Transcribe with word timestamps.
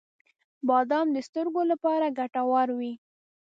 •بادام 0.67 1.07
د 1.15 1.17
سترګو 1.27 1.61
لپاره 1.71 2.15
ګټور 2.19 2.67
وي. 2.77 2.93